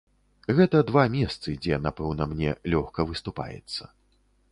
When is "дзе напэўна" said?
1.65-2.27